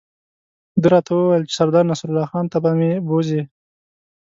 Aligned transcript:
ده 0.81 0.87
راته 0.93 1.11
وویل 1.13 1.43
چې 1.49 1.55
سردار 1.59 1.83
نصرالله 1.91 2.29
خان 2.31 2.45
ته 2.51 2.57
به 2.63 2.71
مې 2.79 2.91
بوزي. 3.07 3.41